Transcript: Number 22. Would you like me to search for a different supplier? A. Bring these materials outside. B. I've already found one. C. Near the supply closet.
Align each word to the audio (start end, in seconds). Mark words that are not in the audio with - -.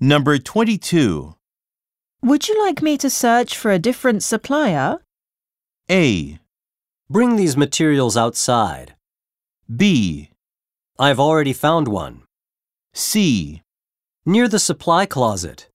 Number 0.00 0.36
22. 0.36 1.36
Would 2.22 2.48
you 2.48 2.62
like 2.66 2.82
me 2.82 2.98
to 2.98 3.08
search 3.08 3.56
for 3.56 3.70
a 3.70 3.78
different 3.78 4.22
supplier? 4.22 4.98
A. 5.90 6.38
Bring 7.08 7.36
these 7.36 7.56
materials 7.56 8.14
outside. 8.14 8.94
B. 9.74 10.28
I've 10.98 11.18
already 11.18 11.54
found 11.54 11.88
one. 11.88 12.24
C. 12.92 13.62
Near 14.26 14.48
the 14.48 14.58
supply 14.58 15.06
closet. 15.06 15.70